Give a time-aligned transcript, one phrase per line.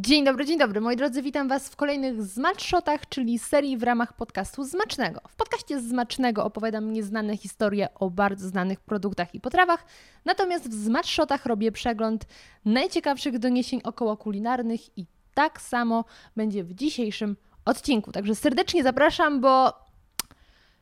[0.00, 0.80] Dzień dobry, dzień dobry.
[0.80, 5.20] Moi drodzy, witam Was w kolejnych Zmatshotach, czyli serii w ramach podcastu Zmacznego.
[5.28, 9.84] W podcaście Zmacznego opowiadam nieznane historie o bardzo znanych produktach i potrawach,
[10.24, 12.26] natomiast w Zmatshotach robię przegląd
[12.64, 16.04] najciekawszych doniesień około kulinarnych i tak samo
[16.36, 18.12] będzie w dzisiejszym odcinku.
[18.12, 19.72] Także serdecznie zapraszam, bo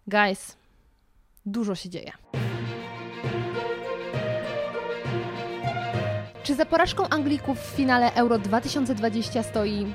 [0.06, 0.56] guys,
[1.46, 2.12] dużo się dzieje.
[6.46, 9.86] Czy za porażką Anglików w finale Euro 2020 stoi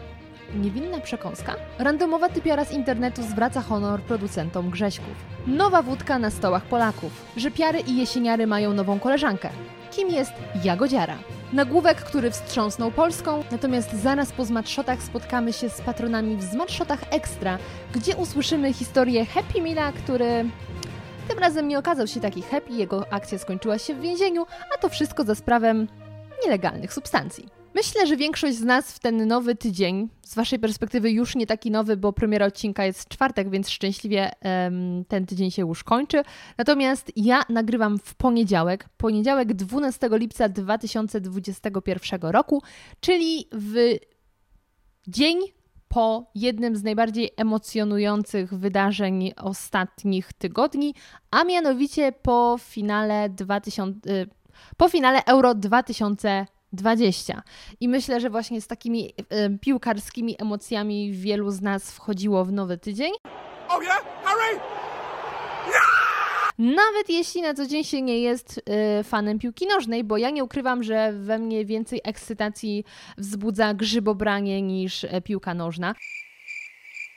[0.55, 1.55] niewinna przekąska?
[1.79, 5.14] Randomowa typiara z internetu zwraca honor producentom grześków.
[5.47, 7.11] Nowa wódka na stołach Polaków.
[7.37, 9.50] Żepiary i jesieniary mają nową koleżankę.
[9.92, 10.33] Kim jest
[10.64, 11.18] Jagodziara?
[11.54, 17.57] Nagłówek, który wstrząsnął Polską, natomiast zaraz po Zmatshotach spotkamy się z patronami w Zmatshotach Extra,
[17.93, 20.45] gdzie usłyszymy historię Happy Meala, który
[21.28, 24.45] tym razem nie okazał się taki happy, jego akcja skończyła się w więzieniu,
[24.75, 25.86] a to wszystko za sprawę
[26.45, 27.50] nielegalnych substancji.
[27.75, 31.71] Myślę, że większość z nas w ten nowy tydzień, z Waszej perspektywy już nie taki
[31.71, 34.31] nowy, bo premiera odcinka jest w czwartek, więc szczęśliwie
[35.08, 36.23] ten tydzień się już kończy.
[36.58, 42.61] Natomiast ja nagrywam w poniedziałek, poniedziałek 12 lipca 2021 roku,
[43.00, 43.98] czyli w
[45.08, 45.39] dzień
[45.88, 50.94] po jednym z najbardziej emocjonujących wydarzeń ostatnich tygodni,
[51.31, 54.26] a mianowicie po finale 2000
[54.78, 57.44] po finale Euro 2020.
[57.80, 62.78] I myślę, że właśnie z takimi y, piłkarskimi emocjami wielu z nas wchodziło w nowy
[62.78, 63.12] tydzień.
[63.70, 64.04] Oh yeah?
[64.23, 64.59] Harry!
[66.58, 68.58] Nawet jeśli na co dzień się nie jest
[69.00, 72.84] y, fanem piłki nożnej, bo ja nie ukrywam, że we mnie więcej ekscytacji
[73.17, 75.95] wzbudza grzybobranie niż y, piłka nożna.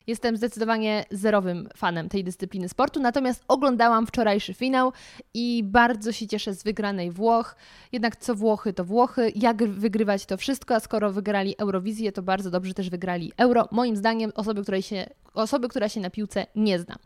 [0.06, 4.92] Jestem zdecydowanie zerowym fanem tej dyscypliny sportu, natomiast oglądałam wczorajszy finał
[5.34, 7.56] i bardzo się cieszę z wygranej Włoch.
[7.92, 9.32] Jednak co Włochy, to Włochy.
[9.34, 13.68] Jak wygrywać to wszystko, a skoro wygrali Eurowizję, to bardzo dobrze też wygrali Euro.
[13.70, 16.96] Moim zdaniem osoby, której się osoby, która się na piłce nie zna.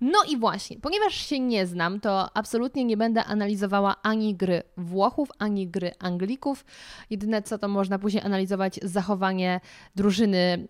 [0.00, 5.28] No i właśnie, ponieważ się nie znam, to absolutnie nie będę analizowała ani gry Włochów,
[5.38, 6.64] ani gry Anglików.
[7.10, 9.60] Jedyne co to można później analizować zachowanie
[9.96, 10.68] drużyny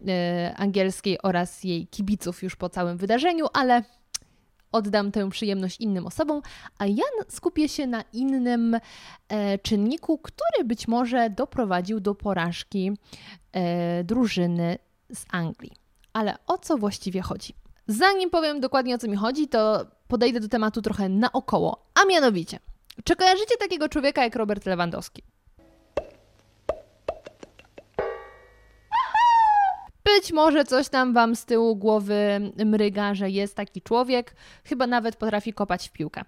[0.53, 3.83] y, angielskiej oraz jej kibiców już po całym wydarzeniu, ale
[4.73, 6.43] oddam tę przyjemność innym osobom,
[6.79, 8.77] a ja skupię się na innym
[9.29, 12.93] e, czynniku, który być może doprowadził do porażki
[13.53, 14.79] e, drużyny
[15.15, 15.73] z Anglii.
[16.13, 17.55] Ale o co właściwie chodzi?
[17.87, 22.59] Zanim powiem dokładnie o co mi chodzi, to podejdę do tematu trochę naokoło, a mianowicie,
[23.05, 25.23] czy kojarzycie takiego człowieka jak Robert Lewandowski?
[30.17, 34.35] Być może coś tam Wam z tyłu głowy mryga, że jest taki człowiek,
[34.65, 36.25] chyba nawet potrafi kopać w piłkę.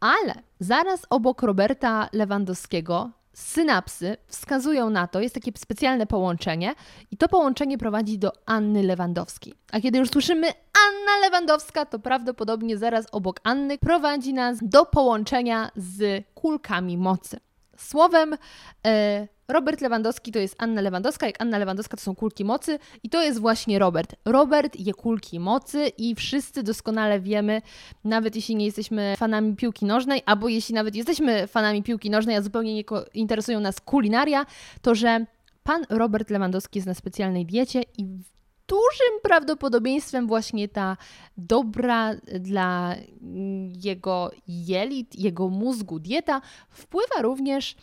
[0.00, 6.74] Ale zaraz obok Roberta Lewandowskiego synapsy wskazują na to, jest takie specjalne połączenie
[7.10, 9.54] i to połączenie prowadzi do Anny Lewandowskiej.
[9.72, 15.70] A kiedy już słyszymy Anna Lewandowska, to prawdopodobnie zaraz obok Anny prowadzi nas do połączenia
[15.76, 17.40] z kulkami mocy.
[17.76, 18.36] Słowem,
[18.86, 23.10] e, Robert Lewandowski to jest Anna Lewandowska, jak Anna Lewandowska to są kulki mocy i
[23.10, 24.14] to jest właśnie Robert.
[24.24, 27.62] Robert je kulki mocy i wszyscy doskonale wiemy,
[28.04, 32.42] nawet jeśli nie jesteśmy fanami piłki nożnej, albo jeśli nawet jesteśmy fanami piłki nożnej, a
[32.42, 32.84] zupełnie nie
[33.14, 34.46] interesują nas kulinaria,
[34.82, 35.26] to że
[35.62, 38.04] pan Robert Lewandowski jest na specjalnej diecie i
[38.68, 40.96] dużym prawdopodobieństwem właśnie ta
[41.36, 42.94] dobra dla
[43.84, 46.40] jego jelit, jego mózgu dieta
[46.70, 47.76] wpływa również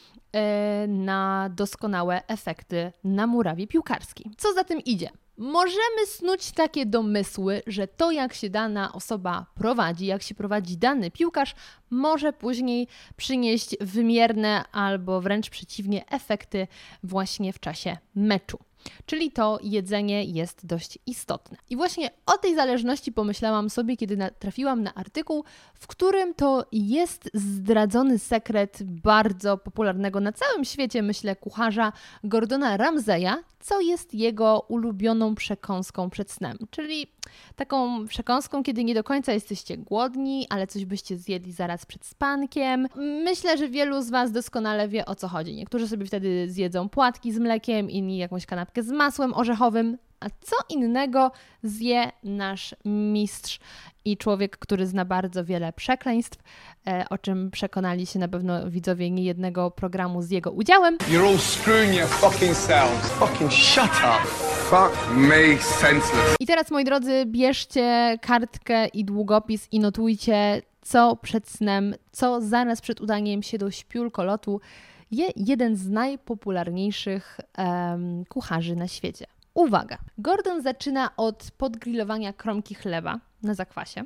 [0.87, 4.31] na doskonałe efekty na murawie piłkarskiej.
[4.37, 5.09] Co za tym idzie?
[5.37, 11.11] Możemy snuć takie domysły, że to, jak się dana osoba prowadzi, jak się prowadzi dany
[11.11, 11.55] piłkarz,
[11.89, 12.87] może później
[13.17, 16.67] przynieść wymierne albo wręcz przeciwnie efekty
[17.03, 18.59] właśnie w czasie meczu.
[19.05, 21.57] Czyli to jedzenie jest dość istotne.
[21.69, 25.43] I właśnie o tej zależności pomyślałam sobie, kiedy trafiłam na artykuł,
[25.73, 31.93] w którym to jest zdradzony sekret bardzo popularnego na całym świecie, myślę, kucharza
[32.23, 36.57] Gordona Ramseya, co jest jego ulubioną przekąską przed snem.
[36.69, 37.07] Czyli
[37.55, 42.87] taką przekąską, kiedy nie do końca jesteście głodni, ale coś byście zjedli zaraz przed spankiem.
[42.95, 45.55] Myślę, że wielu z Was doskonale wie o co chodzi.
[45.55, 49.97] Niektórzy sobie wtedy zjedzą płatki z mlekiem, inni jakąś kanapkę z masłem orzechowym.
[50.19, 51.31] A co innego
[51.63, 53.59] zje nasz mistrz
[54.05, 56.43] i człowiek, który zna bardzo wiele przekleństw,
[56.87, 60.97] e, o czym przekonali się na pewno widzowie niejednego programu z jego udziałem.
[60.97, 63.09] You're all screwing your fucking selves.
[63.09, 64.27] Fucking shut up.
[64.69, 66.35] Fuck me senseless.
[66.39, 72.81] I teraz, moi drodzy, bierzcie kartkę i długopis i notujcie, co przed snem, co zaraz
[72.81, 74.61] przed udaniem się do śpiulkolotu
[75.11, 79.25] je jeden z najpopularniejszych um, kucharzy na świecie.
[79.53, 79.97] Uwaga!
[80.17, 84.03] Gordon zaczyna od podgrillowania kromki chleba na zakwasie.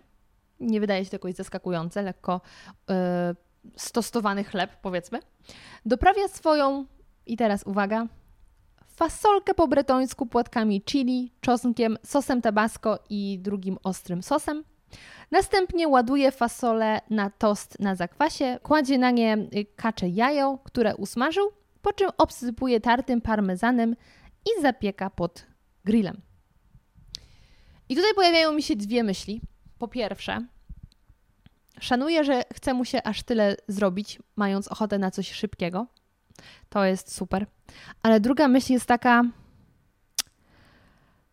[0.60, 2.42] Nie wydaje się to jakoś zaskakujące, lekko
[4.36, 5.20] yy, chleb, powiedzmy.
[5.86, 6.86] Doprawia swoją,
[7.26, 8.08] i teraz uwaga,
[8.88, 14.64] fasolkę po bretońsku płatkami chili, czosnkiem, sosem tabasco i drugim ostrym sosem.
[15.32, 21.52] Następnie ładuje fasolę na tost na zakwasie, kładzie na nie y, kacze jajo, które usmażył,
[21.82, 23.96] po czym obsypuje tartym parmezanem
[24.46, 25.46] i zapieka pod
[25.86, 26.22] grillem.
[27.90, 29.42] I tutaj pojawiają mi się dwie myśli.
[29.78, 30.48] Po pierwsze,
[31.80, 35.88] szanuję, że chce mu się aż tyle zrobić, mając ochotę na coś szybkiego.
[36.70, 37.46] To jest super.
[38.04, 39.24] Ale druga myśl jest taka: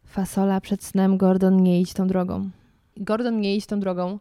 [0.04, 2.50] fasola przed snem, Gordon, nie idź tą drogą.
[2.98, 4.18] Gordon, nie idź tą drogą.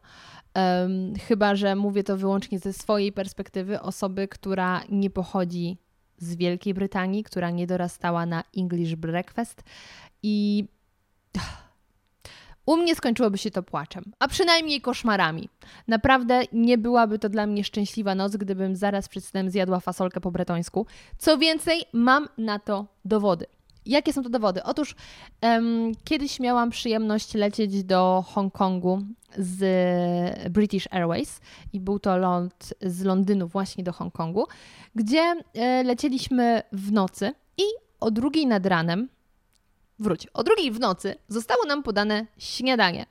[0.56, 5.78] Um, chyba, że mówię to wyłącznie ze swojej perspektywy osoby, która nie pochodzi
[6.18, 9.64] z Wielkiej Brytanii, która nie dorastała na English breakfast
[10.24, 10.66] i
[12.66, 15.50] u mnie skończyłoby się to płaczem, a przynajmniej koszmarami.
[15.88, 20.32] Naprawdę nie byłaby to dla mnie szczęśliwa noc, gdybym zaraz przed snem zjadła fasolkę po
[20.32, 20.86] bretońsku.
[21.18, 23.46] Co więcej, mam na to dowody.
[23.88, 24.64] Jakie są to dowody?
[24.64, 24.96] Otóż
[25.42, 29.02] um, kiedyś miałam przyjemność lecieć do Hongkongu
[29.38, 31.42] z British Airways
[31.74, 34.48] i był to lot z Londynu właśnie do Hongkongu,
[34.96, 37.64] gdzie e, lecieliśmy w nocy i
[38.00, 39.10] o drugiej nad ranem
[40.00, 43.06] wróć, o drugiej w nocy zostało nam podane śniadanie.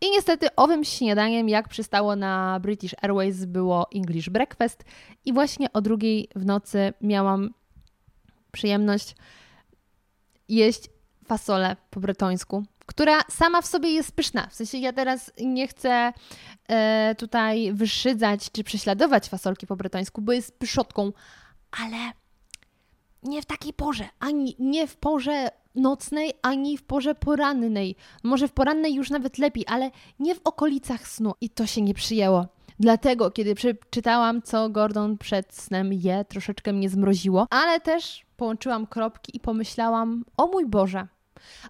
[0.00, 4.84] I niestety owym śniadaniem, jak przystało na British Airways, było English Breakfast.
[5.24, 7.50] I właśnie o drugiej w nocy miałam
[8.52, 9.14] przyjemność
[10.48, 10.84] jeść
[11.26, 14.46] fasolę po bretońsku, która sama w sobie jest pyszna.
[14.46, 16.12] W sensie ja teraz nie chcę
[16.68, 21.12] e, tutaj wyszydzać czy prześladować fasolki po bretońsku, bo jest pyszotką,
[21.80, 22.12] ale
[23.22, 27.96] nie w takiej porze, ani nie w porze nocnej, ani w porze porannej.
[28.22, 31.34] Może w porannej już nawet lepiej, ale nie w okolicach snu.
[31.40, 32.46] I to się nie przyjęło.
[32.80, 39.36] Dlatego, kiedy przeczytałam, co Gordon przed snem je, troszeczkę mnie zmroziło, ale też połączyłam kropki
[39.36, 41.06] i pomyślałam: O mój Boże,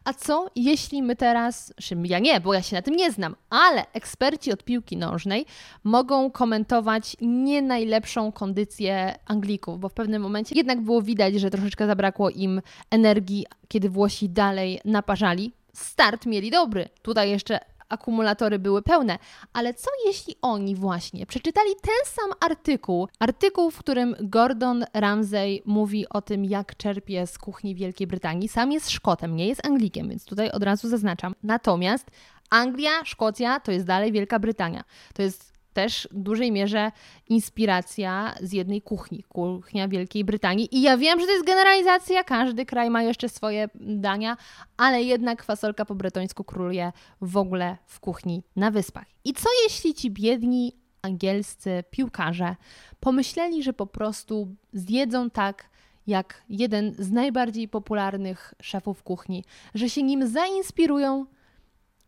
[0.04, 1.74] a co jeśli my teraz,
[2.04, 5.46] ja nie, bo ja się na tym nie znam, ale eksperci od piłki nożnej
[5.84, 11.86] mogą komentować nie najlepszą kondycję Anglików, bo w pewnym momencie jednak było widać, że troszeczkę
[11.86, 15.52] zabrakło im energii, kiedy Włosi dalej naparzali.
[15.72, 16.88] Start mieli dobry.
[17.02, 19.18] Tutaj jeszcze akumulatory były pełne.
[19.52, 26.08] Ale co jeśli oni właśnie przeczytali ten sam artykuł, artykuł, w którym Gordon Ramsay mówi
[26.08, 28.48] o tym, jak czerpie z kuchni Wielkiej Brytanii.
[28.48, 31.34] Sam jest Szkotem, nie jest Anglikiem, więc tutaj od razu zaznaczam.
[31.42, 32.10] Natomiast
[32.50, 34.84] Anglia, Szkocja to jest dalej Wielka Brytania.
[35.14, 36.92] To jest też w dużej mierze
[37.28, 40.76] inspiracja z jednej kuchni, kuchnia Wielkiej Brytanii.
[40.76, 44.36] I ja wiem, że to jest generalizacja, każdy kraj ma jeszcze swoje dania,
[44.76, 49.06] ale jednak fasolka po bretońsku króluje w ogóle w kuchni na wyspach.
[49.24, 52.56] I co jeśli ci biedni angielscy piłkarze
[53.00, 55.70] pomyśleli, że po prostu zjedzą tak,
[56.06, 59.44] jak jeden z najbardziej popularnych szefów kuchni,
[59.74, 61.26] że się nim zainspirują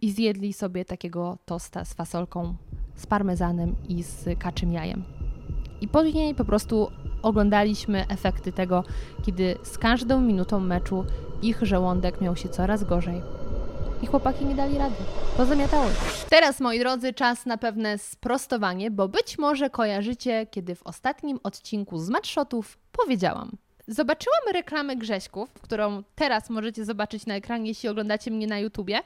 [0.02, 2.56] i zjedli sobie takiego tosta z fasolką
[2.98, 5.04] z parmezanem i z kaczym jajem.
[5.80, 6.90] I później po prostu
[7.22, 8.84] oglądaliśmy efekty tego,
[9.26, 11.04] kiedy z każdą minutą meczu
[11.42, 13.22] ich żołądek miał się coraz gorzej.
[14.02, 14.96] I chłopaki nie dali rady.
[15.36, 15.84] Pozamiatało.
[16.30, 21.98] Teraz, moi drodzy, czas na pewne sprostowanie, bo być może kojarzycie, kiedy w ostatnim odcinku
[21.98, 23.50] z Matshotów powiedziałam.
[23.88, 29.00] Zobaczyłam reklamę Grześków, którą teraz możecie zobaczyć na ekranie, jeśli oglądacie mnie na YouTubie.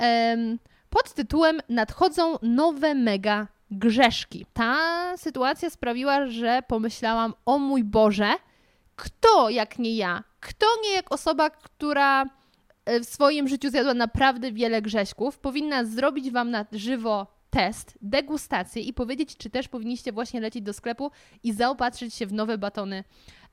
[0.00, 0.58] Um,
[0.94, 4.46] pod tytułem Nadchodzą nowe mega grzeszki.
[4.52, 4.76] Ta
[5.16, 8.32] sytuacja sprawiła, że pomyślałam: O mój Boże,
[8.96, 10.24] kto jak nie ja?
[10.40, 12.24] Kto nie jak osoba, która
[12.84, 18.82] e, w swoim życiu zjadła naprawdę wiele grzeszków, powinna zrobić wam na żywo test, degustację
[18.82, 21.10] i powiedzieć, czy też powinniście właśnie lecieć do sklepu
[21.42, 23.04] i zaopatrzyć się w nowe batony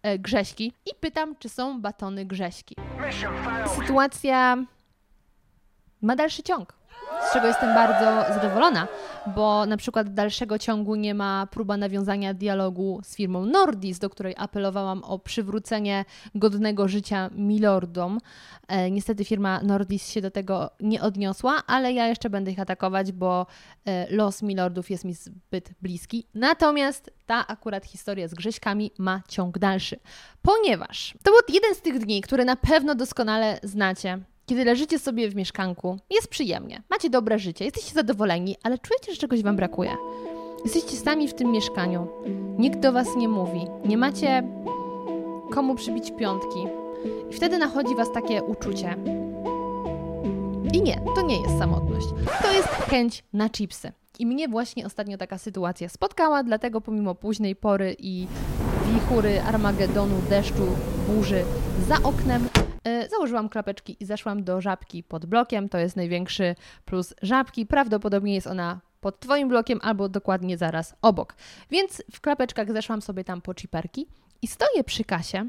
[0.04, 0.74] e, grześki.
[0.86, 2.76] I pytam, czy są batony grześki.
[3.76, 4.58] Sytuacja
[6.02, 6.81] ma dalszy ciąg
[7.30, 8.88] z czego jestem bardzo zadowolona,
[9.36, 14.36] bo na przykład dalszego ciągu nie ma próba nawiązania dialogu z firmą Nordis, do której
[14.38, 18.20] apelowałam o przywrócenie godnego życia milordom.
[18.68, 23.12] E, niestety firma Nordis się do tego nie odniosła, ale ja jeszcze będę ich atakować,
[23.12, 23.46] bo
[23.86, 26.28] e, los milordów jest mi zbyt bliski.
[26.34, 30.00] Natomiast ta akurat historia z Grześkami ma ciąg dalszy,
[30.42, 35.30] ponieważ to był jeden z tych dni, które na pewno doskonale znacie kiedy leżycie sobie
[35.30, 39.92] w mieszkanku, jest przyjemnie, macie dobre życie, jesteście zadowoleni, ale czujecie, że czegoś Wam brakuje.
[40.64, 42.08] Jesteście sami w tym mieszkaniu,
[42.58, 44.44] nikt do Was nie mówi, nie macie
[45.52, 46.60] komu przybić piątki.
[47.30, 48.96] I wtedy nachodzi Was takie uczucie.
[50.74, 52.08] I nie, to nie jest samotność.
[52.42, 53.92] To jest chęć na chipsy.
[54.20, 58.28] I mnie właśnie ostatnio taka sytuacja spotkała, dlatego pomimo późnej pory i
[58.94, 60.68] wichury, armagedonu, deszczu,
[61.08, 61.44] burzy
[61.88, 62.48] za oknem,
[63.10, 65.70] założyłam klapeczki i zeszłam do żabki pod blokiem.
[65.70, 67.66] To jest największy plus żabki.
[67.66, 71.36] Prawdopodobnie jest ona pod Twoim blokiem albo dokładnie zaraz obok.
[71.70, 74.08] Więc w klapeczkach zeszłam sobie tam po chiperki
[74.42, 75.46] i stoję przy kasie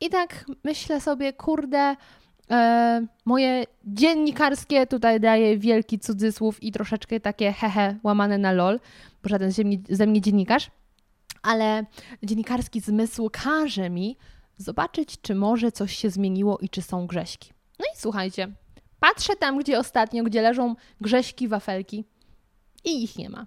[0.00, 1.96] i tak myślę sobie, kurde,
[2.50, 8.80] e, moje dziennikarskie, tutaj daję wielki cudzysłów i troszeczkę takie hehe łamane na lol,
[9.22, 10.70] bo żaden ze mnie, ze mnie dziennikarz,
[11.42, 11.84] ale
[12.22, 14.16] dziennikarski zmysł każe mi
[14.56, 17.52] zobaczyć, czy może coś się zmieniło i czy są grześki.
[17.78, 18.52] No i słuchajcie,
[19.00, 22.04] patrzę tam, gdzie ostatnio, gdzie leżą grześki, wafelki
[22.84, 23.46] i ich nie ma.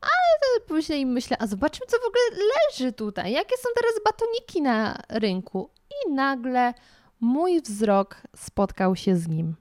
[0.00, 3.32] Ale później myślę, a zobaczmy, co w ogóle leży tutaj.
[3.32, 5.70] Jakie są teraz batoniki na rynku?
[5.90, 6.74] I nagle
[7.20, 9.56] mój wzrok spotkał się z nim.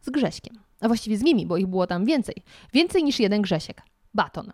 [0.00, 0.58] Z Grześkiem.
[0.80, 2.34] A właściwie z nimi, bo ich było tam więcej.
[2.72, 3.82] Więcej niż jeden Grzesiek.
[4.14, 4.52] Baton.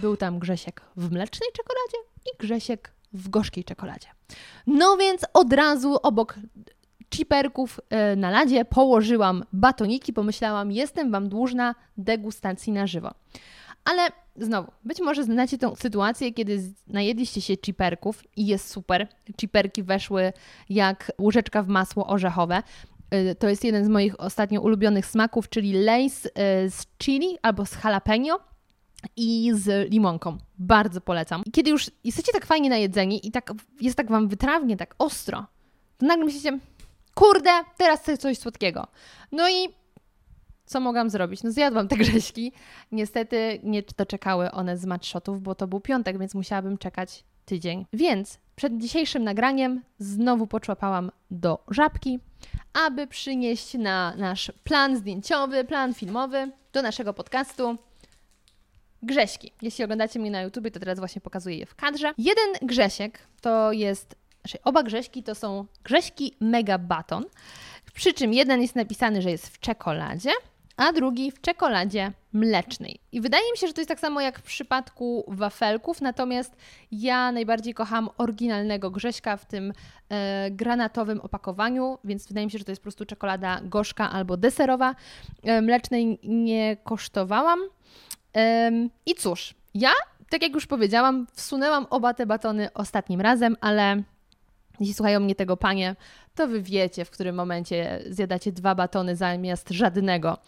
[0.00, 4.08] Był tam Grzesiek w mlecznej czekoladzie i Grzesiek w gorzkiej czekoladzie.
[4.66, 6.34] No więc od razu obok
[7.14, 13.10] chiperków e, na ladzie położyłam batoniki, pomyślałam, jestem Wam dłużna degustacji na żywo.
[13.84, 19.08] Ale znowu, być może znacie tą sytuację, kiedy najedliście się chiperków i jest super.
[19.40, 20.32] Chiperki weszły
[20.68, 22.62] jak łyżeczka w masło orzechowe.
[23.10, 26.30] E, to jest jeden z moich ostatnio ulubionych smaków, czyli Lays e,
[26.70, 28.49] z chili albo z jalapeno
[29.16, 30.38] i z limonką.
[30.58, 31.42] Bardzo polecam.
[31.52, 35.46] Kiedy już jesteście tak fajnie najedzeni i tak jest tak wam wytrawnie, tak ostro,
[35.98, 36.58] to nagle myślicie,
[37.14, 38.86] kurde, teraz chcę coś słodkiego.
[39.32, 39.68] No i
[40.66, 41.42] co mogłam zrobić?
[41.42, 42.52] No zjadłam te grześki.
[42.92, 47.86] Niestety nie doczekały one z matshotów, bo to był piątek, więc musiałabym czekać tydzień.
[47.92, 52.20] Więc przed dzisiejszym nagraniem znowu poczłapałam do żabki,
[52.86, 57.76] aby przynieść na nasz plan zdjęciowy, plan filmowy do naszego podcastu
[59.02, 59.52] Grześki.
[59.62, 62.12] Jeśli oglądacie mnie na YouTube, to teraz właśnie pokazuję je w kadrze.
[62.18, 67.24] Jeden Grzesiek to jest, znaczy oba Grześki to są Grześki Mega Baton,
[67.94, 70.30] przy czym jeden jest napisany, że jest w czekoladzie,
[70.76, 73.00] a drugi w czekoladzie mlecznej.
[73.12, 76.56] I wydaje mi się, że to jest tak samo jak w przypadku wafelków, natomiast
[76.92, 79.72] ja najbardziej kocham oryginalnego Grześka w tym
[80.08, 84.36] e, granatowym opakowaniu, więc wydaje mi się, że to jest po prostu czekolada gorzka albo
[84.36, 84.94] deserowa.
[85.42, 87.60] E, mlecznej nie kosztowałam.
[89.06, 89.92] I cóż, ja,
[90.28, 94.02] tak jak już powiedziałam, wsunęłam oba te batony ostatnim razem, ale
[94.80, 95.96] jeśli słuchają mnie tego panie,
[96.34, 100.38] to wy wiecie, w którym momencie zjadacie dwa batony zamiast żadnego.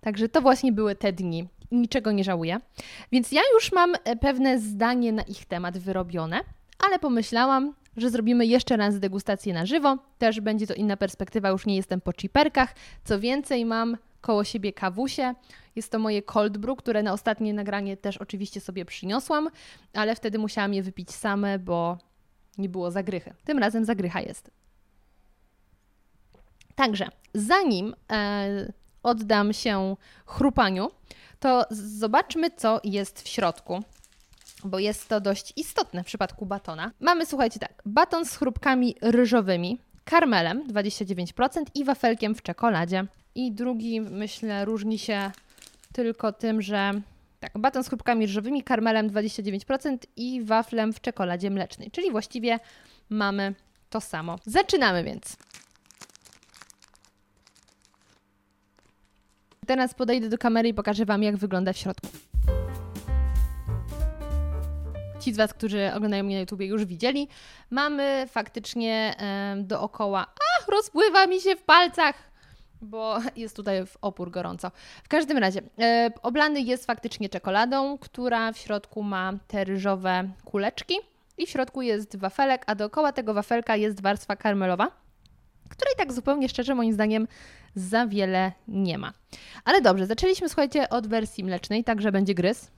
[0.00, 1.48] Także to właśnie były te dni.
[1.72, 2.60] Niczego nie żałuję.
[3.12, 6.40] Więc ja już mam e, pewne zdanie na ich temat wyrobione,
[6.86, 9.98] ale pomyślałam, że zrobimy jeszcze raz degustację na żywo.
[10.18, 12.74] Też będzie to inna perspektywa, już nie jestem po chiperkach.
[13.04, 15.34] Co więcej, mam koło siebie kawusie.
[15.76, 19.48] Jest to moje cold brew, które na ostatnie nagranie też oczywiście sobie przyniosłam,
[19.94, 21.98] ale wtedy musiałam je wypić same, bo
[22.58, 23.34] nie było zagrychy.
[23.44, 24.50] Tym razem zagrycha jest.
[26.74, 30.90] Także, zanim e, oddam się chrupaniu,
[31.40, 33.82] to zobaczmy, co jest w środku,
[34.64, 36.90] bo jest to dość istotne w przypadku batona.
[37.00, 43.06] Mamy, słuchajcie, tak, baton z chrupkami ryżowymi, karmelem 29% i wafelkiem w czekoladzie.
[43.34, 45.30] I drugi, myślę, różni się
[45.92, 46.92] tylko tym, że
[47.40, 51.90] tak, baton z chrupkami ryżowymi, karmelem 29% i waflem w czekoladzie mlecznej.
[51.90, 52.58] Czyli właściwie
[53.10, 53.54] mamy
[53.90, 54.38] to samo.
[54.46, 55.36] Zaczynamy więc.
[59.66, 62.08] Teraz podejdę do kamery i pokażę Wam, jak wygląda w środku.
[65.20, 67.28] Ci z Was, którzy oglądają mnie na YouTubie, już widzieli.
[67.70, 70.26] Mamy faktycznie e, dookoła.
[70.58, 72.31] Ach, rozpływa mi się w palcach!
[72.82, 74.70] Bo jest tutaj w opór gorąco.
[75.04, 80.94] W każdym razie, e, oblany jest faktycznie czekoladą, która w środku ma te ryżowe kuleczki
[81.38, 84.90] i w środku jest wafelek, a dookoła tego wafelka jest warstwa karmelowa,
[85.68, 87.28] której tak zupełnie szczerze moim zdaniem
[87.74, 89.12] za wiele nie ma.
[89.64, 92.70] Ale dobrze, zaczęliśmy słuchajcie od wersji mlecznej, także będzie gryz.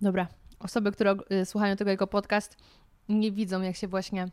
[0.00, 0.26] Dobra,
[0.58, 2.56] osoby, które y, słuchają tego jako podcast,
[3.08, 4.28] nie widzą, jak się właśnie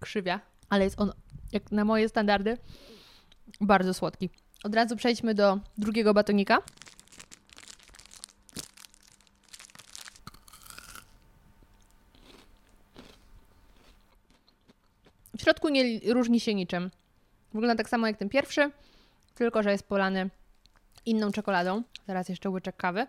[0.00, 1.12] krzywia, ale jest on,
[1.52, 2.56] jak na moje standardy,
[3.60, 4.30] bardzo słodki.
[4.64, 6.62] Od razu przejdźmy do drugiego batonika.
[15.38, 16.90] W środku nie różni się niczym.
[17.52, 18.70] Wygląda tak samo jak ten pierwszy,
[19.34, 20.30] tylko że jest polany
[21.06, 21.82] inną czekoladą.
[22.06, 23.06] Teraz jeszcze łyczek kawy.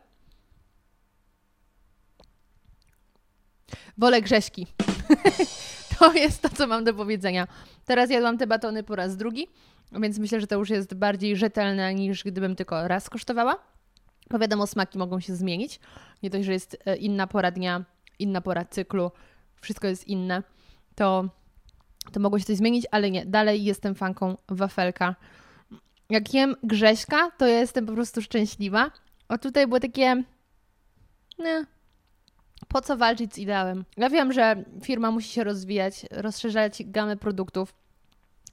[3.98, 4.68] Wolę grześki.
[6.00, 7.48] to jest to, co mam do powiedzenia.
[7.86, 9.48] Teraz jadłam te batony po raz drugi,
[9.92, 13.58] więc myślę, że to już jest bardziej rzetelne niż gdybym tylko raz kosztowała.
[14.30, 15.80] Bo wiadomo, smaki mogą się zmienić.
[16.24, 17.86] Nie dość, że jest e, inna pora dnia,
[18.20, 19.12] inna pora cyklu,
[19.62, 20.44] wszystko jest inne,
[20.96, 21.30] to,
[22.12, 25.16] to mogło się coś zmienić, ale nie, dalej jestem fanką wafelka.
[26.10, 28.92] Jak jem grześka, to ja jestem po prostu szczęśliwa.
[29.28, 30.24] A tutaj było takie...
[31.40, 31.66] Nie,
[32.70, 33.86] po co walczyć z ideałem?
[33.98, 37.74] Ja wiem, że firma musi się rozwijać, rozszerzać gamę produktów.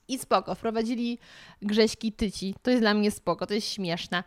[0.07, 1.19] I spoko, wprowadzili
[1.61, 2.55] grześki tyci.
[2.61, 4.23] To jest dla mnie spoko, to jest śmieszne.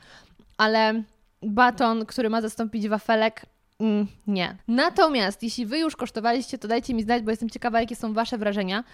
[0.59, 1.03] Ale
[1.43, 3.47] baton, który ma zastąpić wafelek,
[3.81, 4.57] mm, nie.
[4.69, 8.39] Natomiast jeśli Wy już kosztowaliście, to dajcie mi znać, bo jestem ciekawa, jakie są Wasze
[8.39, 8.85] wrażenia.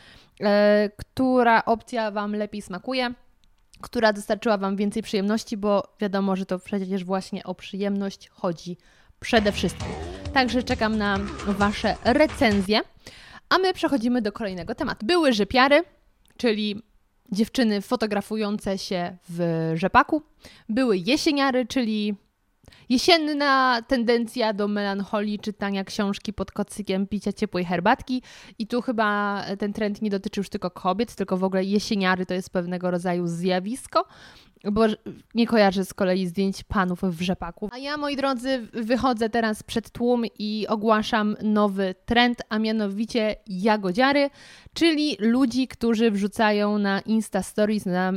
[0.41, 3.15] E, która opcja Wam lepiej smakuje?
[3.81, 8.77] Która dostarczyła Wam więcej przyjemności, bo wiadomo, że to przecież właśnie o przyjemność chodzi
[9.21, 10.06] przede wszystkim.
[10.37, 12.81] Także czekam na Wasze recenzje.
[13.49, 15.07] A my przechodzimy do kolejnego tematu.
[15.07, 15.85] Były rzepiary,
[16.37, 16.83] czyli
[17.33, 20.23] dziewczyny fotografujące się w rzepaku.
[20.69, 22.15] Były jesieniary, czyli
[22.89, 28.23] Jesienna tendencja do melancholii, czytania książki pod kocykiem, picia ciepłej herbatki.
[28.59, 32.35] I tu chyba ten trend nie dotyczy już tylko kobiet, tylko w ogóle jesieniary to
[32.35, 34.05] jest pewnego rodzaju zjawisko
[34.73, 34.83] bo
[35.35, 37.69] nie kojarzę z kolei zdjęć panów w rzepaku.
[37.73, 44.31] A ja, moi drodzy, wychodzę teraz przed tłum i ogłaszam nowy trend, a mianowicie jagodziary,
[44.75, 48.13] czyli ludzi, którzy wrzucają na Insta Stories, na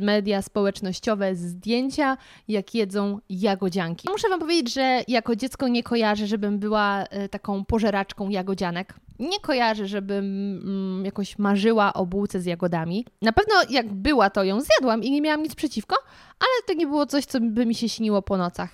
[0.00, 2.16] media społecznościowe zdjęcia,
[2.48, 3.97] jak jedzą jagodzianki.
[4.06, 9.40] Muszę Wam powiedzieć, że jako dziecko nie kojarzę, żebym była e, taką pożeraczką jagodzianek nie
[9.40, 10.24] kojarzę, żebym
[10.64, 13.06] mm, jakoś marzyła o bułce z jagodami.
[13.22, 15.96] Na pewno jak była, to ją zjadłam i nie miałam nic przeciwko,
[16.40, 18.70] ale to nie było coś, co by mi się śniło po nocach.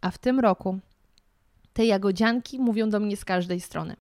[0.00, 0.78] A w tym roku
[1.72, 3.96] te jagodzianki mówią do mnie z każdej strony.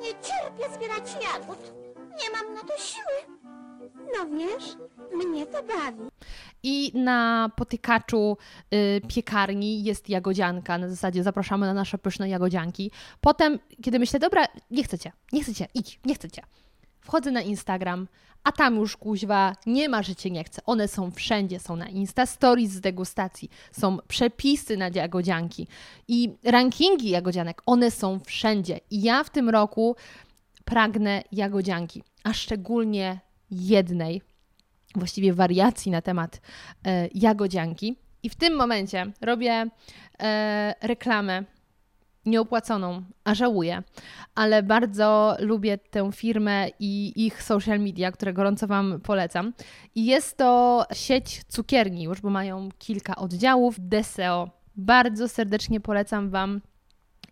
[0.00, 1.58] Nie cierpię zbierać jagód.
[1.96, 3.38] Nie mam na to siły.
[4.14, 4.76] No wiesz,
[5.26, 6.08] mnie to bawi.
[6.62, 8.36] I na potykaczu
[8.74, 10.78] y, piekarni jest jagodzianka.
[10.78, 12.90] Na zasadzie zapraszamy na nasze pyszne jagodzianki.
[13.20, 16.42] Potem, kiedy myślę, dobra, nie chcecie, nie chcecie, idź, nie chcecie.
[17.00, 18.08] Wchodzę na Instagram,
[18.44, 20.62] a tam już kuźwa nie ma, że cię nie chce.
[20.66, 25.66] One są wszędzie, są na Insta Stories z degustacji, są przepisy na jagodzianki
[26.08, 28.80] i rankingi jagodzianek, one są wszędzie.
[28.90, 29.96] I ja w tym roku
[30.64, 34.22] pragnę jagodzianki, a szczególnie jednej,
[34.94, 36.40] właściwie wariacji na temat
[36.86, 37.96] e, jagodzianki.
[38.22, 39.66] I w tym momencie robię
[40.20, 41.44] e, reklamę
[42.26, 43.82] nieopłaconą, a żałuję,
[44.34, 49.52] ale bardzo lubię tę firmę i ich social media, które gorąco Wam polecam.
[49.94, 53.76] I jest to sieć cukierni już, bo mają kilka oddziałów.
[53.78, 54.50] Deseo.
[54.76, 56.60] Bardzo serdecznie polecam Wam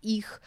[0.03, 0.41] ich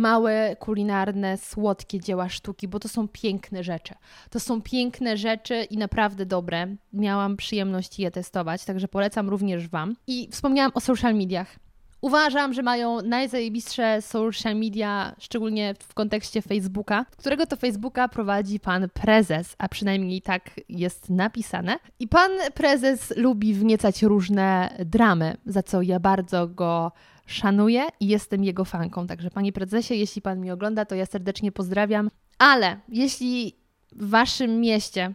[0.00, 3.94] małe, kulinarne, słodkie dzieła sztuki, bo to są piękne rzeczy.
[4.30, 6.66] To są piękne rzeczy i naprawdę dobre.
[6.92, 9.96] Miałam przyjemność je testować, także polecam również Wam.
[10.06, 11.56] I wspomniałam o social mediach.
[12.00, 18.88] Uważam, że mają najzajebistsze social media, szczególnie w kontekście Facebooka, którego to Facebooka prowadzi pan
[18.88, 21.78] prezes, a przynajmniej tak jest napisane.
[21.98, 26.92] I pan prezes lubi wniecać różne dramy, za co ja bardzo go
[27.26, 29.06] szanuję i jestem jego fanką.
[29.06, 32.10] Także panie prezesie, jeśli pan mi ogląda, to ja serdecznie pozdrawiam.
[32.38, 33.56] Ale jeśli
[33.92, 35.14] w waszym mieście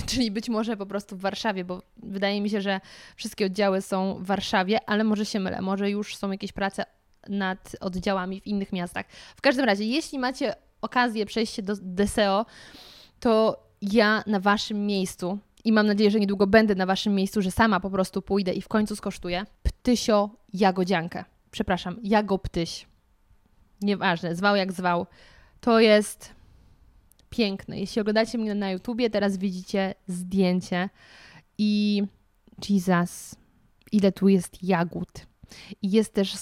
[0.10, 2.80] czyli być może po prostu w Warszawie, bo wydaje mi się, że
[3.16, 6.84] wszystkie oddziały są w Warszawie, ale może się mylę, może już są jakieś prace
[7.28, 9.06] nad oddziałami w innych miastach.
[9.36, 12.46] W każdym razie, jeśli macie okazję przejść się do DSEO,
[13.20, 17.50] to ja na waszym miejscu i mam nadzieję, że niedługo będę na waszym miejscu, że
[17.50, 21.24] sama po prostu pójdę i w końcu skosztuję ptysio jagodziankę.
[21.50, 22.86] Przepraszam, jagoptyś.
[23.80, 25.06] Nieważne, zwał jak zwał.
[25.60, 26.34] To jest
[27.32, 27.80] piękne.
[27.80, 30.90] Jeśli oglądacie mnie na YouTubie, teraz widzicie zdjęcie
[31.58, 32.02] i
[32.68, 33.34] Jesus,
[33.92, 35.08] ile tu jest jagód.
[35.82, 36.34] I jest też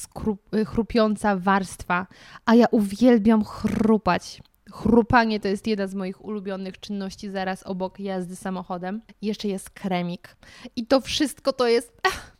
[0.66, 2.06] chrupiąca warstwa,
[2.44, 4.42] a ja uwielbiam chrupać.
[4.72, 9.02] Chrupanie to jest jedna z moich ulubionych czynności zaraz obok jazdy samochodem.
[9.22, 10.36] Jeszcze jest kremik.
[10.76, 12.36] I to wszystko to jest ach,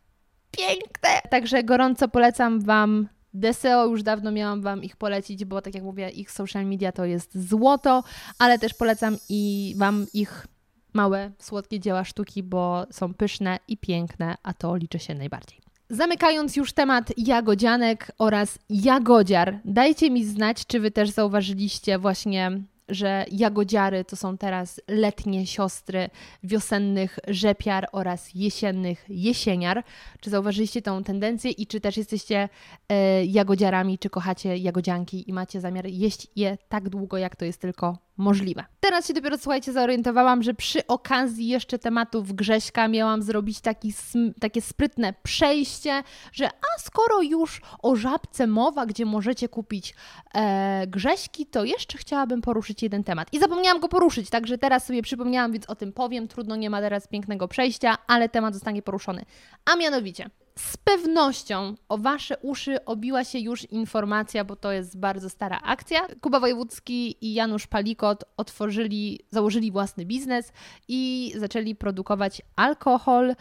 [0.51, 1.09] piękne.
[1.31, 6.09] Także gorąco polecam Wam Deseo już dawno miałam Wam ich polecić, bo tak jak mówię,
[6.09, 8.05] ich social media to jest złoto,
[8.39, 10.47] ale też polecam i Wam ich
[10.93, 15.61] małe, słodkie dzieła sztuki, bo są pyszne i piękne, a to liczy się najbardziej.
[15.91, 23.25] Zamykając już temat jagodzianek oraz jagodziar, dajcie mi znać, czy Wy też zauważyliście właśnie że
[23.33, 26.11] jagodziary to są teraz letnie siostry
[26.43, 29.85] wiosennych rzepiar oraz jesiennych jesieniar.
[30.21, 32.49] Czy zauważyliście tą tendencję i czy też jesteście
[32.89, 37.61] e, jagodziarami, czy kochacie jagodzianki i macie zamiar jeść je tak długo, jak to jest
[37.61, 38.65] tylko możliwe.
[38.81, 43.93] Teraz się dopiero, słuchajcie, zorientowałam, że przy okazji jeszcze tematów Grześka miałam zrobić taki,
[44.41, 46.03] takie sprytne przejście,
[46.33, 49.95] że a skoro już o żabce mowa, gdzie możecie kupić
[50.35, 53.29] e, Grześki, to jeszcze chciałabym poruszyć jeden temat.
[53.33, 56.29] I zapomniałam go poruszyć, także teraz sobie przypomniałam, więc o tym powiem.
[56.29, 59.25] Trudno, nie ma teraz pięknego przejścia, ale temat zostanie poruszony.
[59.73, 65.31] A mianowicie, z pewnością o Wasze uszy obiła się już informacja, bo to jest bardzo
[65.31, 66.01] stara akcja.
[66.21, 70.53] Kuba Wojewódzki i Janusz Palikot otworzyli, założyli własny biznes
[70.89, 73.35] i zaczęli produkować alkohol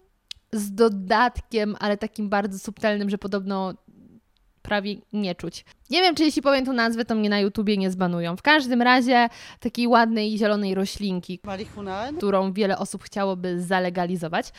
[0.52, 3.74] z dodatkiem, ale takim bardzo subtelnym, że podobno
[4.62, 5.66] prawie nie czuć.
[5.90, 8.38] Nie wiem, czy jeśli powiem tą nazwę, to mnie na YouTubie nie zbanują.
[8.38, 11.40] W każdym razie takiej ładnej zielonej roślinki,
[12.18, 14.50] którą wiele osób chciałoby zalegalizować.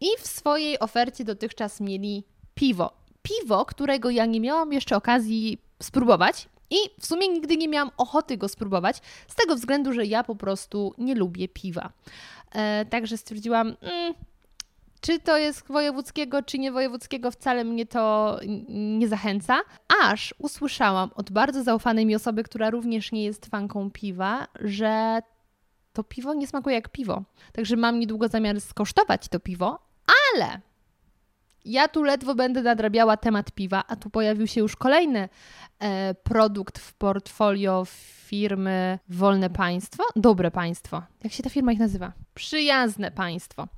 [0.00, 2.92] I w swojej ofercie dotychczas mieli piwo.
[3.22, 6.48] Piwo, którego ja nie miałam jeszcze okazji spróbować.
[6.70, 10.36] I w sumie nigdy nie miałam ochoty go spróbować, z tego względu, że ja po
[10.36, 11.92] prostu nie lubię piwa.
[12.52, 14.14] E, także stwierdziłam, mm,
[15.06, 18.36] czy to jest wojewódzkiego, czy nie wojewódzkiego, wcale mnie to
[18.68, 19.60] nie zachęca.
[20.02, 25.20] Aż usłyszałam od bardzo zaufanej mi osoby, która również nie jest fanką piwa, że
[25.92, 27.22] to piwo nie smakuje jak piwo.
[27.52, 29.78] Także mam niedługo zamiar skosztować to piwo,
[30.34, 30.60] ale
[31.66, 35.28] ja tu ledwo będę nadrabiała temat piwa, a tu pojawił się już kolejny
[35.78, 37.84] e, produkt w portfolio
[38.26, 41.02] firmy Wolne Państwo, Dobre Państwo.
[41.24, 42.12] Jak się ta firma ich nazywa?
[42.34, 43.68] Przyjazne Państwo.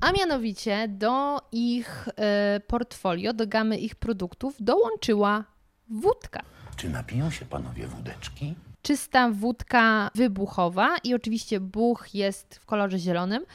[0.00, 5.44] A mianowicie do ich e, portfolio, do gamy ich produktów dołączyła
[5.88, 6.42] wódka.
[6.76, 8.54] Czy napiją się panowie wódeczki?
[8.86, 13.46] Czysta wódka wybuchowa i oczywiście buch jest w kolorze zielonym,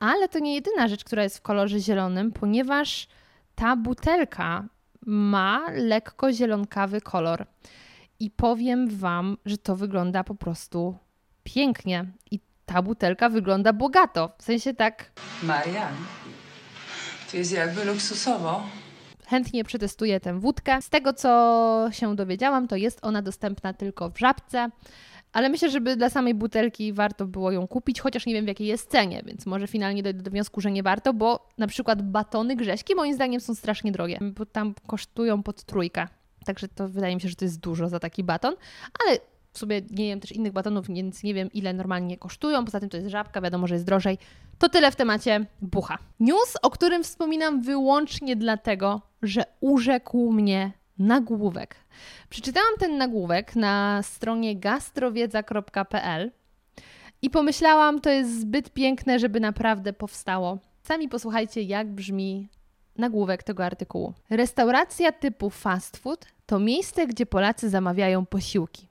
[0.00, 3.08] ale to nie jedyna rzecz, która jest w kolorze zielonym, ponieważ
[3.54, 4.64] ta butelka
[5.06, 7.46] ma lekko zielonkawy kolor.
[8.20, 10.98] I powiem Wam, że to wygląda po prostu
[11.44, 12.04] pięknie.
[12.30, 14.32] I ta butelka wygląda bogato.
[14.38, 15.10] W sensie tak.
[15.42, 15.94] Marian,
[17.30, 18.62] to jest jakby luksusowo
[19.28, 20.82] chętnie przetestuję tę wódkę.
[20.82, 24.70] Z tego, co się dowiedziałam, to jest ona dostępna tylko w żabce.
[25.32, 28.66] Ale myślę, żeby dla samej butelki warto było ją kupić, chociaż nie wiem w jakiej
[28.66, 32.56] jest cenie, więc może finalnie dojdę do wniosku, że nie warto, bo na przykład batony
[32.56, 36.08] grześki moim zdaniem są strasznie drogie, bo tam kosztują pod trójkę.
[36.44, 38.54] Także to wydaje mi się, że to jest dużo za taki baton,
[39.06, 39.18] ale
[39.52, 42.64] w sumie nie wiem też innych batonów, więc nie wiem ile normalnie kosztują.
[42.64, 44.18] Poza tym to jest żabka, wiadomo, że jest drożej.
[44.58, 45.98] To tyle w temacie bucha.
[46.20, 51.76] News, o którym wspominam wyłącznie dlatego, że urzekł mnie nagłówek.
[52.28, 56.30] Przeczytałam ten nagłówek na stronie gastrowiedza.pl
[57.22, 60.58] i pomyślałam, to jest zbyt piękne, żeby naprawdę powstało.
[60.82, 62.48] Sami posłuchajcie, jak brzmi
[62.96, 64.14] nagłówek tego artykułu.
[64.30, 68.87] Restauracja typu fast food to miejsce, gdzie Polacy zamawiają posiłki.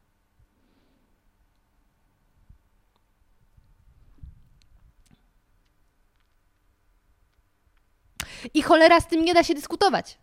[8.53, 10.17] I cholera z tym nie da się dyskutować.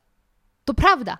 [0.64, 1.18] To prawda.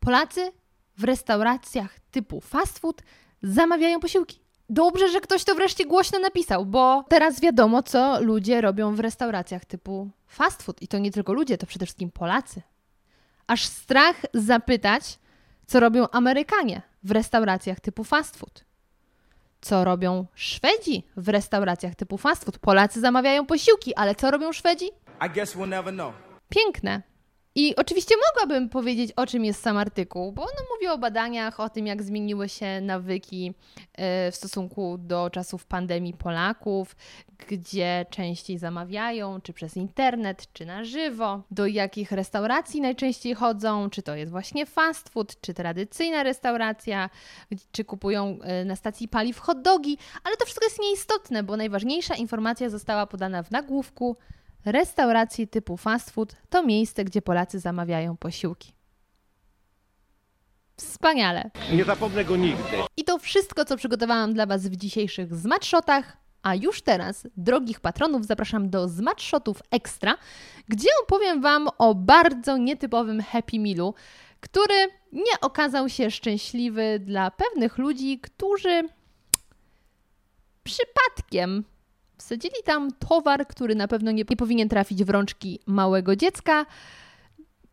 [0.00, 0.52] Polacy
[0.98, 3.02] w restauracjach typu fast food
[3.42, 4.40] zamawiają posiłki.
[4.70, 9.64] Dobrze, że ktoś to wreszcie głośno napisał, bo teraz wiadomo, co ludzie robią w restauracjach
[9.64, 10.82] typu fast food.
[10.82, 12.62] I to nie tylko ludzie, to przede wszystkim Polacy.
[13.46, 15.18] Aż strach zapytać,
[15.66, 18.64] co robią Amerykanie w restauracjach typu fast food.
[19.60, 22.58] Co robią Szwedzi w restauracjach typu fast food?
[22.58, 24.86] Polacy zamawiają posiłki, ale co robią Szwedzi?
[25.26, 27.02] I guess we'll never know piękne.
[27.54, 31.68] I oczywiście mogłabym powiedzieć, o czym jest sam artykuł, bo on mówi o badaniach, o
[31.68, 33.54] tym, jak zmieniły się nawyki
[33.94, 36.96] e, w stosunku do czasów pandemii Polaków,
[37.48, 44.02] gdzie częściej zamawiają, czy przez internet, czy na żywo, do jakich restauracji najczęściej chodzą, czy
[44.02, 47.10] to jest właśnie fast food, czy tradycyjna restauracja,
[47.72, 52.14] czy kupują e, na stacji paliw hot dogi, ale to wszystko jest nieistotne, bo najważniejsza
[52.14, 54.16] informacja została podana w nagłówku
[54.64, 58.72] Restauracje typu fast food to miejsce, gdzie Polacy zamawiają posiłki.
[60.76, 61.50] Wspaniale.
[61.72, 62.76] Nie zapomnę go nigdy.
[62.96, 66.16] I to wszystko, co przygotowałam dla Was w dzisiejszych Zmatshotach.
[66.42, 70.14] A już teraz, drogich patronów, zapraszam do Zmatshotów Extra,
[70.68, 73.94] gdzie opowiem Wam o bardzo nietypowym Happy Mealu,
[74.40, 74.74] który
[75.12, 78.88] nie okazał się szczęśliwy dla pewnych ludzi, którzy
[80.64, 81.64] przypadkiem
[82.32, 86.66] Wsadzili tam towar, który na pewno nie, nie powinien trafić w rączki małego dziecka.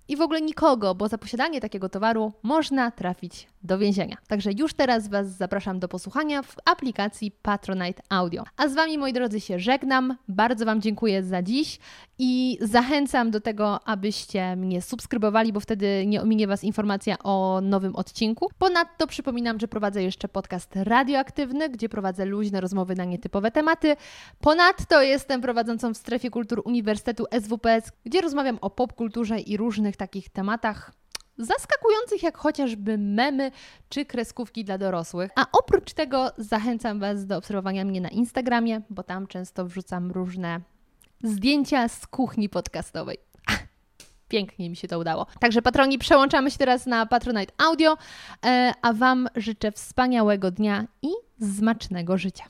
[0.07, 4.17] I w ogóle nikogo, bo za posiadanie takiego towaru można trafić do więzienia.
[4.27, 8.43] Także już teraz Was zapraszam do posłuchania w aplikacji Patronite Audio.
[8.57, 10.17] A z Wami, moi drodzy, się żegnam.
[10.27, 11.79] Bardzo Wam dziękuję za dziś
[12.19, 17.95] i zachęcam do tego, abyście mnie subskrybowali, bo wtedy nie ominie Was informacja o nowym
[17.95, 18.49] odcinku.
[18.57, 23.95] Ponadto przypominam, że prowadzę jeszcze podcast radioaktywny, gdzie prowadzę luźne rozmowy na nietypowe tematy.
[24.39, 30.29] Ponadto jestem prowadzącą w strefie kultur Uniwersytetu SWPS, gdzie rozmawiam o popkulturze i różnych takich
[30.29, 30.91] tematach
[31.39, 33.51] zaskakujących jak chociażby memy
[33.89, 35.31] czy kreskówki dla dorosłych.
[35.35, 40.61] A oprócz tego zachęcam Was do obserwowania mnie na Instagramie, bo tam często wrzucam różne
[41.23, 43.17] zdjęcia z kuchni podcastowej.
[44.27, 45.25] Pięknie mi się to udało.
[45.39, 47.97] Także patroni, przełączamy się teraz na Patronite Audio,
[48.45, 51.09] e, a Wam życzę wspaniałego dnia i
[51.57, 52.43] smacznego życia.